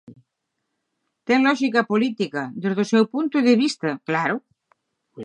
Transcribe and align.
Ten 1.27 1.39
lóxica 1.47 1.81
política; 1.91 2.41
desde 2.63 2.81
o 2.85 2.89
seu 2.93 3.03
punto 3.13 3.37
de 3.47 3.53
vista, 3.63 3.89
claro. 4.07 4.35